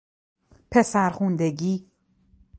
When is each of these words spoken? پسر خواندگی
پسر 0.71 1.09
خواندگی 1.09 1.85